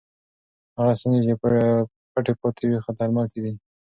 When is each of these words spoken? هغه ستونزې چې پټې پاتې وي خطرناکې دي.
هغه 0.77 0.93
ستونزې 0.99 1.21
چې 1.27 1.33
پټې 2.13 2.33
پاتې 2.39 2.63
وي 2.69 2.77
خطرناکې 2.85 3.39
دي. 3.43 3.53